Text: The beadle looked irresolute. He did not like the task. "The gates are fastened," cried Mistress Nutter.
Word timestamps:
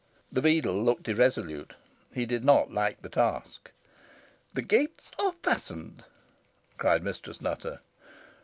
The 0.31 0.41
beadle 0.41 0.81
looked 0.83 1.07
irresolute. 1.07 1.75
He 2.11 2.25
did 2.25 2.43
not 2.43 2.71
like 2.71 3.03
the 3.03 3.07
task. 3.09 3.69
"The 4.51 4.63
gates 4.63 5.11
are 5.19 5.33
fastened," 5.43 6.03
cried 6.79 7.03
Mistress 7.03 7.39
Nutter. 7.39 7.81